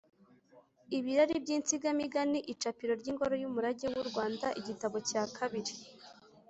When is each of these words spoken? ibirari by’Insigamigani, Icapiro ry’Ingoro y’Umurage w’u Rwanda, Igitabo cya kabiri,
ibirari 0.97 1.35
by’Insigamigani, 1.43 2.39
Icapiro 2.53 2.93
ry’Ingoro 3.01 3.35
y’Umurage 3.41 3.87
w’u 3.95 4.05
Rwanda, 4.09 4.47
Igitabo 4.59 4.95
cya 5.09 5.23
kabiri, 5.37 5.73